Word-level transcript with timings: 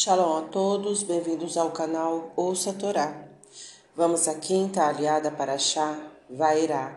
Shalom 0.00 0.36
a 0.38 0.42
todos, 0.42 1.02
bem-vindos 1.02 1.56
ao 1.56 1.72
canal 1.72 2.32
Ouça 2.36 2.70
a 2.70 2.72
Torá. 2.72 3.20
Vamos 3.96 4.28
à 4.28 4.34
quinta 4.36 4.86
aliada 4.86 5.28
para 5.28 5.58
Chá, 5.58 5.98
Vairá, 6.30 6.96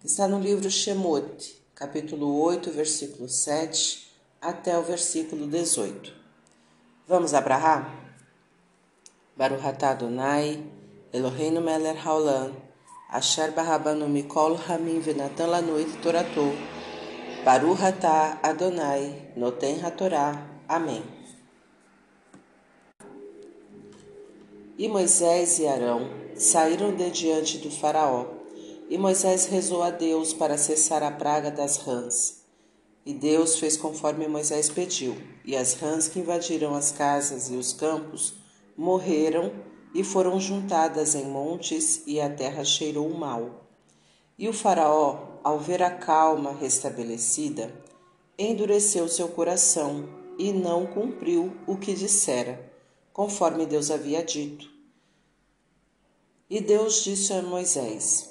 que 0.00 0.06
está 0.06 0.26
no 0.26 0.40
livro 0.40 0.70
Shemot, 0.70 1.54
capítulo 1.74 2.40
8, 2.40 2.70
versículo 2.70 3.28
7 3.28 4.10
até 4.40 4.78
o 4.78 4.82
versículo 4.82 5.46
18. 5.46 6.14
Vamos 7.06 7.34
abrahar? 7.34 7.94
Baruch 9.36 9.66
atah 9.66 9.90
Adonai, 9.90 10.64
Eloheinu 11.12 11.60
melech 11.60 12.00
haolam, 12.06 12.56
asher 13.10 13.52
barabanu 13.52 14.08
mikol 14.08 14.56
hamim 14.66 14.98
venatan 15.02 15.50
lanu 15.50 15.78
et 15.78 15.92
toratou, 16.00 16.54
Baruch 17.44 17.82
Adonai, 18.42 19.30
noten 19.36 19.84
hatorá. 19.84 20.46
Amém. 20.66 21.19
E 24.80 24.88
Moisés 24.88 25.58
e 25.58 25.66
Arão 25.66 26.08
saíram 26.34 26.96
de 26.96 27.10
diante 27.10 27.58
do 27.58 27.70
Faraó. 27.70 28.28
E 28.88 28.96
Moisés 28.96 29.44
rezou 29.44 29.82
a 29.82 29.90
Deus 29.90 30.32
para 30.32 30.56
cessar 30.56 31.02
a 31.02 31.10
praga 31.10 31.50
das 31.50 31.76
rãs. 31.76 32.46
E 33.04 33.12
Deus 33.12 33.58
fez 33.58 33.76
conforme 33.76 34.26
Moisés 34.26 34.70
pediu, 34.70 35.14
e 35.44 35.54
as 35.54 35.74
rãs 35.74 36.08
que 36.08 36.18
invadiram 36.18 36.74
as 36.74 36.92
casas 36.92 37.50
e 37.50 37.56
os 37.56 37.74
campos 37.74 38.32
morreram 38.74 39.52
e 39.94 40.02
foram 40.02 40.40
juntadas 40.40 41.14
em 41.14 41.26
montes, 41.26 42.02
e 42.06 42.18
a 42.18 42.30
terra 42.30 42.64
cheirou 42.64 43.10
mal. 43.10 43.66
E 44.38 44.48
o 44.48 44.52
Faraó, 44.54 45.40
ao 45.44 45.58
ver 45.58 45.82
a 45.82 45.90
calma 45.90 46.54
restabelecida, 46.54 47.70
endureceu 48.38 49.06
seu 49.08 49.28
coração 49.28 50.08
e 50.38 50.54
não 50.54 50.86
cumpriu 50.86 51.52
o 51.66 51.76
que 51.76 51.92
dissera 51.92 52.69
conforme 53.12 53.66
Deus 53.66 53.90
havia 53.90 54.22
dito. 54.22 54.68
E 56.48 56.60
Deus 56.60 57.04
disse 57.04 57.32
a 57.32 57.42
Moisés: 57.42 58.28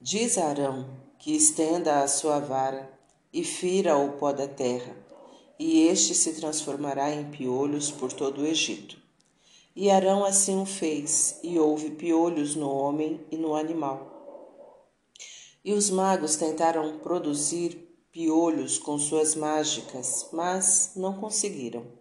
Diz 0.00 0.38
a 0.38 0.46
Arão 0.46 0.88
que 1.18 1.36
estenda 1.36 2.02
a 2.02 2.08
sua 2.08 2.38
vara 2.38 2.90
e 3.32 3.44
fira 3.44 3.96
o 3.96 4.12
pó 4.12 4.32
da 4.32 4.48
terra, 4.48 4.96
e 5.58 5.86
este 5.86 6.14
se 6.14 6.34
transformará 6.34 7.10
em 7.10 7.30
piolhos 7.30 7.90
por 7.90 8.12
todo 8.12 8.40
o 8.40 8.46
Egito. 8.46 8.96
E 9.76 9.90
Arão 9.90 10.24
assim 10.24 10.60
o 10.60 10.64
fez, 10.64 11.38
e 11.42 11.58
houve 11.58 11.90
piolhos 11.90 12.56
no 12.56 12.70
homem 12.70 13.20
e 13.30 13.36
no 13.36 13.54
animal. 13.54 14.08
E 15.62 15.72
os 15.72 15.90
magos 15.90 16.36
tentaram 16.36 16.98
produzir 17.00 17.88
piolhos 18.10 18.78
com 18.78 18.98
suas 18.98 19.34
mágicas, 19.34 20.28
mas 20.32 20.92
não 20.96 21.12
conseguiram 21.20 21.99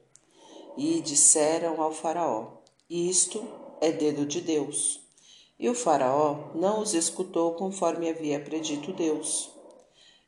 e 0.77 1.01
disseram 1.01 1.81
ao 1.81 1.91
Faraó: 1.91 2.59
Isto 2.89 3.45
é 3.81 3.91
dedo 3.91 4.25
de 4.25 4.41
Deus. 4.41 5.01
E 5.59 5.69
o 5.69 5.75
Faraó 5.75 6.51
não 6.55 6.81
os 6.81 6.93
escutou 6.93 7.53
conforme 7.53 8.09
havia 8.09 8.39
predito 8.39 8.93
Deus. 8.93 9.51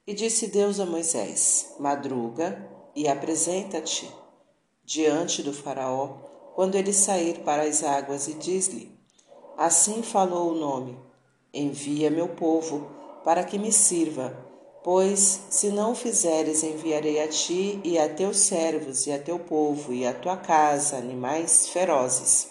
E 0.05 0.13
disse 0.13 0.47
Deus 0.47 0.79
a 0.79 0.85
Moisés: 0.85 1.75
Madruga 1.79 2.69
e 2.95 3.07
apresenta-te 3.07 4.09
diante 4.83 5.41
do 5.41 5.53
Faraó 5.53 6.17
quando 6.53 6.75
ele 6.75 6.91
sair 6.91 7.39
para 7.39 7.63
as 7.63 7.83
águas, 7.83 8.27
e 8.27 8.33
diz-lhe: 8.33 8.91
Assim 9.57 10.03
falou 10.03 10.51
o 10.51 10.55
nome: 10.55 10.97
Envia 11.53 12.09
meu 12.11 12.29
povo 12.29 12.89
para 13.23 13.43
que 13.43 13.57
me 13.57 13.71
sirva 13.71 14.50
Pois, 14.83 15.41
se 15.51 15.69
não 15.69 15.93
fizeres, 15.93 16.63
enviarei 16.63 17.21
a 17.21 17.27
ti 17.27 17.79
e 17.83 17.99
a 17.99 18.09
teus 18.09 18.37
servos 18.37 19.05
e 19.05 19.11
a 19.11 19.19
teu 19.19 19.37
povo 19.37 19.93
e 19.93 20.07
a 20.07 20.13
tua 20.13 20.37
casa 20.37 20.97
animais 20.97 21.69
ferozes. 21.69 22.49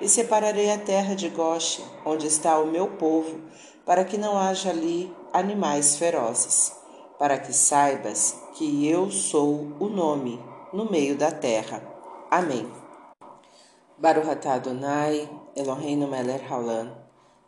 E 0.00 0.08
separarei 0.08 0.72
a 0.72 0.78
terra 0.78 1.14
de 1.14 1.28
Goshen, 1.28 1.84
onde 2.04 2.26
está 2.26 2.58
o 2.58 2.66
meu 2.66 2.88
povo, 2.88 3.40
para 3.86 4.04
que 4.04 4.18
não 4.18 4.36
haja 4.36 4.70
ali 4.70 5.14
animais 5.32 5.94
ferozes, 5.94 6.72
para 7.18 7.38
que 7.38 7.52
saibas 7.52 8.34
que 8.54 8.88
eu 8.88 9.08
sou 9.08 9.68
o 9.78 9.88
nome 9.88 10.42
no 10.72 10.90
meio 10.90 11.16
da 11.16 11.30
terra. 11.30 11.80
Amém. 12.28 12.68
Baruch 13.96 14.48
Adonai, 14.48 15.28
Eloheinu 15.54 16.08
melech 16.08 16.44
haolam, 16.50 16.99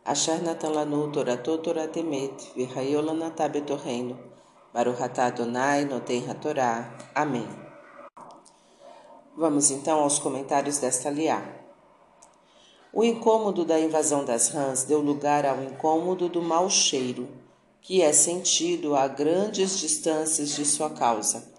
Asher 0.05 0.43
natan 0.43 0.73
lanu 0.73 1.11
toratot 1.13 1.63
toratemet, 1.63 2.51
virraiolan 2.55 3.31
betorreino, 3.51 4.17
Baruch 4.73 5.01
atah 5.01 5.27
Adonai 5.27 5.85
noten 5.85 6.29
hatorá. 6.29 6.93
Amém. 7.15 7.47
Vamos 9.37 9.71
então 9.71 10.01
aos 10.01 10.19
comentários 10.19 10.77
desta 10.79 11.09
liá. 11.09 11.41
O 12.91 13.01
incômodo 13.01 13.63
da 13.63 13.79
invasão 13.79 14.25
das 14.25 14.49
rãs 14.49 14.83
deu 14.83 14.99
lugar 14.99 15.45
ao 15.45 15.63
incômodo 15.63 16.27
do 16.27 16.41
mau 16.41 16.69
cheiro, 16.69 17.29
que 17.81 18.01
é 18.01 18.11
sentido 18.11 18.97
a 18.97 19.07
grandes 19.07 19.79
distâncias 19.79 20.49
de 20.49 20.65
sua 20.65 20.89
causa. 20.89 21.49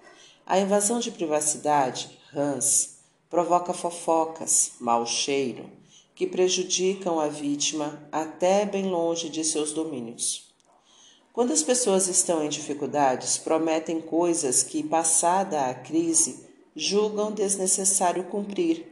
A 0.44 0.58
invasão 0.58 0.98
de 1.00 1.10
privacidade, 1.10 2.18
rãs, 2.30 2.98
provoca 3.30 3.72
fofocas, 3.72 4.72
mau 4.78 5.06
cheiro, 5.06 5.70
que 6.14 6.26
prejudicam 6.26 7.18
a 7.18 7.28
vítima 7.28 8.06
até 8.12 8.64
bem 8.64 8.88
longe 8.88 9.28
de 9.28 9.44
seus 9.44 9.72
domínios. 9.72 10.54
Quando 11.32 11.52
as 11.52 11.64
pessoas 11.64 12.06
estão 12.06 12.44
em 12.44 12.48
dificuldades, 12.48 13.36
prometem 13.36 14.00
coisas 14.00 14.62
que, 14.62 14.84
passada 14.84 15.66
a 15.66 15.74
crise, 15.74 16.46
julgam 16.76 17.32
desnecessário 17.32 18.24
cumprir. 18.24 18.86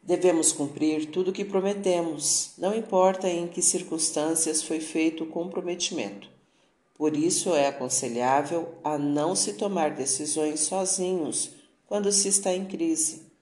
Devemos 0.00 0.52
cumprir 0.52 1.06
tudo 1.06 1.30
o 1.30 1.32
que 1.32 1.44
prometemos, 1.44 2.52
não 2.56 2.72
importa 2.72 3.28
em 3.28 3.48
que 3.48 3.60
circunstâncias 3.60 4.62
foi 4.62 4.78
feito 4.78 5.24
o 5.24 5.28
comprometimento. 5.28 6.28
Por 6.94 7.16
isso 7.16 7.52
é 7.54 7.66
aconselhável 7.66 8.74
a 8.84 8.96
não 8.96 9.34
se 9.34 9.54
tomar 9.54 9.90
decisões 9.90 10.60
sozinhos 10.60 11.50
quando 11.86 12.12
se 12.12 12.28
está 12.28 12.54
em 12.54 12.64
crise. 12.64 13.33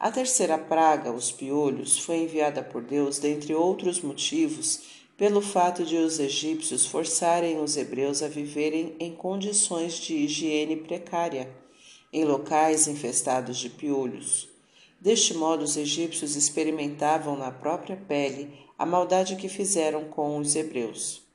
A 0.00 0.12
terceira 0.12 0.56
praga, 0.56 1.10
os 1.10 1.32
piolhos, 1.32 1.98
foi 1.98 2.18
enviada 2.18 2.62
por 2.62 2.82
Deus, 2.82 3.18
dentre 3.18 3.52
outros 3.52 4.00
motivos, 4.00 4.80
pelo 5.16 5.40
fato 5.40 5.84
de 5.84 5.96
os 5.96 6.20
egípcios 6.20 6.86
forçarem 6.86 7.60
os 7.60 7.76
hebreus 7.76 8.22
a 8.22 8.28
viverem 8.28 8.94
em 9.00 9.12
condições 9.12 9.94
de 9.94 10.14
higiene 10.14 10.76
precária, 10.76 11.52
em 12.12 12.24
locais 12.24 12.86
infestados 12.86 13.58
de 13.58 13.68
piolhos. 13.68 14.48
Deste 15.00 15.34
modo, 15.34 15.64
os 15.64 15.76
egípcios 15.76 16.36
experimentavam 16.36 17.36
na 17.36 17.50
própria 17.50 17.96
pele 17.96 18.52
a 18.78 18.86
maldade 18.86 19.34
que 19.34 19.48
fizeram 19.48 20.04
com 20.04 20.38
os 20.38 20.54
hebreus. 20.54 21.27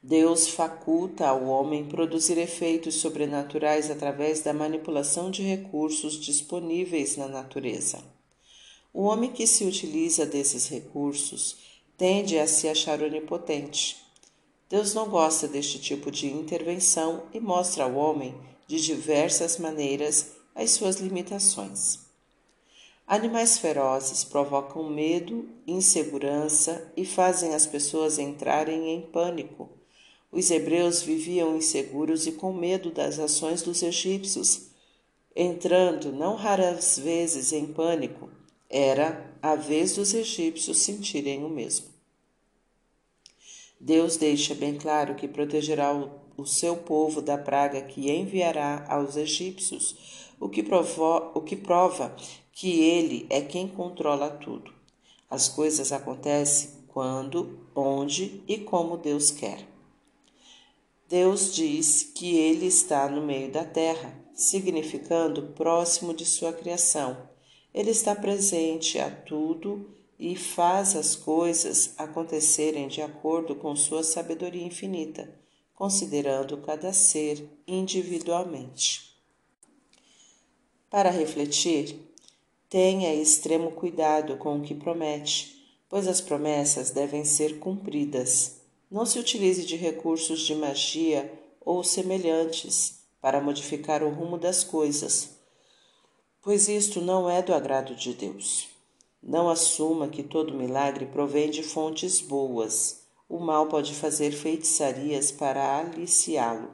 Deus 0.00 0.46
faculta 0.46 1.26
ao 1.26 1.42
homem 1.46 1.84
produzir 1.84 2.38
efeitos 2.38 2.94
sobrenaturais 2.94 3.90
através 3.90 4.40
da 4.40 4.54
manipulação 4.54 5.28
de 5.28 5.42
recursos 5.42 6.20
disponíveis 6.20 7.16
na 7.16 7.26
natureza. 7.26 7.98
O 8.94 9.02
homem 9.02 9.32
que 9.32 9.44
se 9.44 9.64
utiliza 9.64 10.24
desses 10.24 10.68
recursos 10.68 11.56
tende 11.96 12.38
a 12.38 12.46
se 12.46 12.68
achar 12.68 13.02
onipotente. 13.02 13.96
Deus 14.70 14.94
não 14.94 15.08
gosta 15.08 15.48
deste 15.48 15.80
tipo 15.80 16.12
de 16.12 16.28
intervenção 16.28 17.24
e 17.34 17.40
mostra 17.40 17.82
ao 17.82 17.94
homem, 17.94 18.36
de 18.68 18.80
diversas 18.80 19.58
maneiras, 19.58 20.36
as 20.54 20.70
suas 20.70 20.96
limitações. 20.96 21.98
Animais 23.04 23.58
ferozes 23.58 24.22
provocam 24.22 24.88
medo, 24.88 25.48
insegurança 25.66 26.92
e 26.96 27.04
fazem 27.04 27.52
as 27.52 27.66
pessoas 27.66 28.16
entrarem 28.18 28.90
em 28.90 29.00
pânico 29.00 29.77
os 30.30 30.50
hebreus 30.50 31.02
viviam 31.02 31.56
inseguros 31.56 32.26
e 32.26 32.32
com 32.32 32.52
medo 32.52 32.90
das 32.90 33.18
ações 33.18 33.62
dos 33.62 33.82
egípcios, 33.82 34.68
entrando 35.34 36.12
não 36.12 36.34
raras 36.34 36.98
vezes 36.98 37.52
em 37.52 37.66
pânico. 37.66 38.28
Era 38.68 39.34
a 39.40 39.54
vez 39.54 39.94
dos 39.94 40.12
egípcios 40.12 40.78
sentirem 40.78 41.44
o 41.44 41.48
mesmo. 41.48 41.86
Deus 43.80 44.16
deixa 44.16 44.54
bem 44.54 44.76
claro 44.76 45.14
que 45.14 45.28
protegerá 45.28 45.94
o, 46.36 46.44
seu 46.44 46.76
povo 46.76 47.22
da 47.22 47.38
praga 47.38 47.80
que 47.82 48.10
enviará 48.10 48.84
aos 48.88 49.16
egípcios, 49.16 50.30
o 50.38 50.48
que, 50.48 50.62
provo, 50.62 51.32
o 51.34 51.40
que 51.40 51.56
prova 51.56 52.14
que 52.52 52.80
ele 52.80 53.26
é 53.30 53.40
quem 53.40 53.66
controla 53.66 54.30
tudo. 54.30 54.72
As 55.30 55.48
coisas 55.48 55.92
acontecem 55.92 56.70
quando, 56.88 57.60
onde 57.74 58.42
e 58.46 58.58
como 58.58 58.96
Deus 58.96 59.30
quer. 59.30 59.77
Deus 61.08 61.54
diz 61.54 62.02
que 62.02 62.36
ele 62.36 62.66
está 62.66 63.08
no 63.08 63.22
meio 63.24 63.50
da 63.50 63.64
terra, 63.64 64.14
significando 64.34 65.54
próximo 65.54 66.12
de 66.12 66.26
sua 66.26 66.52
criação. 66.52 67.30
Ele 67.72 67.90
está 67.90 68.14
presente 68.14 68.98
a 68.98 69.10
tudo 69.10 69.88
e 70.18 70.36
faz 70.36 70.94
as 70.94 71.16
coisas 71.16 71.94
acontecerem 71.96 72.88
de 72.88 73.00
acordo 73.00 73.54
com 73.54 73.74
sua 73.74 74.02
sabedoria 74.02 74.62
infinita, 74.62 75.34
considerando 75.74 76.58
cada 76.58 76.92
ser 76.92 77.42
individualmente. 77.66 79.16
Para 80.90 81.08
refletir, 81.08 82.00
tenha 82.68 83.14
extremo 83.14 83.70
cuidado 83.70 84.36
com 84.36 84.58
o 84.58 84.62
que 84.62 84.74
promete, 84.74 85.74
pois 85.88 86.06
as 86.06 86.20
promessas 86.20 86.90
devem 86.90 87.24
ser 87.24 87.58
cumpridas. 87.58 88.58
Não 88.90 89.04
se 89.04 89.18
utilize 89.18 89.66
de 89.66 89.76
recursos 89.76 90.40
de 90.40 90.54
magia 90.54 91.30
ou 91.60 91.84
semelhantes 91.84 93.00
para 93.20 93.40
modificar 93.40 94.02
o 94.02 94.08
rumo 94.08 94.38
das 94.38 94.64
coisas, 94.64 95.30
pois 96.40 96.68
isto 96.68 97.00
não 97.02 97.28
é 97.28 97.42
do 97.42 97.52
agrado 97.52 97.94
de 97.94 98.14
Deus. 98.14 98.68
Não 99.22 99.50
assuma 99.50 100.08
que 100.08 100.22
todo 100.22 100.54
milagre 100.54 101.04
provém 101.04 101.50
de 101.50 101.62
fontes 101.62 102.18
boas. 102.18 103.02
O 103.28 103.38
mal 103.38 103.66
pode 103.66 103.92
fazer 103.92 104.30
feitiçarias 104.30 105.30
para 105.30 105.80
aliciá-lo. 105.80 106.70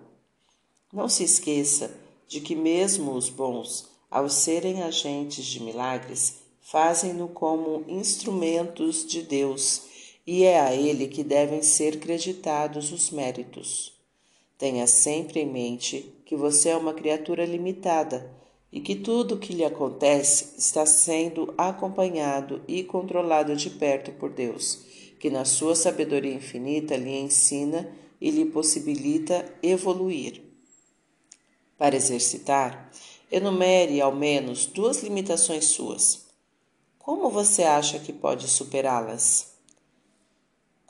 Não 0.92 1.08
se 1.08 1.24
esqueça 1.24 1.90
de 2.28 2.40
que 2.40 2.54
mesmo 2.54 3.12
os 3.14 3.28
bons, 3.28 3.88
ao 4.08 4.28
serem 4.28 4.84
agentes 4.84 5.44
de 5.44 5.60
milagres, 5.60 6.36
fazem-no 6.60 7.26
como 7.26 7.84
instrumentos 7.88 9.04
de 9.04 9.20
Deus 9.20 9.93
e 10.26 10.44
é 10.44 10.60
a 10.60 10.74
Ele 10.74 11.06
que 11.08 11.22
devem 11.22 11.62
ser 11.62 11.98
creditados 11.98 12.92
os 12.92 13.10
méritos. 13.10 13.92
Tenha 14.56 14.86
sempre 14.86 15.40
em 15.40 15.46
mente 15.46 16.14
que 16.24 16.36
você 16.36 16.70
é 16.70 16.76
uma 16.76 16.94
criatura 16.94 17.44
limitada 17.44 18.30
e 18.72 18.80
que 18.80 18.94
tudo 18.94 19.34
o 19.34 19.38
que 19.38 19.52
lhe 19.52 19.64
acontece 19.64 20.54
está 20.58 20.84
sendo 20.86 21.52
acompanhado 21.56 22.62
e 22.66 22.82
controlado 22.82 23.54
de 23.54 23.70
perto 23.70 24.10
por 24.12 24.30
Deus, 24.30 24.80
que 25.20 25.30
na 25.30 25.44
sua 25.44 25.76
sabedoria 25.76 26.34
infinita 26.34 26.96
lhe 26.96 27.16
ensina 27.16 27.88
e 28.20 28.30
lhe 28.30 28.46
possibilita 28.46 29.44
evoluir. 29.62 30.42
Para 31.76 31.96
exercitar, 31.96 32.90
enumere 33.30 34.00
ao 34.00 34.14
menos 34.14 34.66
duas 34.66 35.02
limitações 35.02 35.66
suas. 35.66 36.26
Como 36.98 37.30
você 37.30 37.62
acha 37.64 37.98
que 37.98 38.12
pode 38.12 38.48
superá-las? 38.48 39.53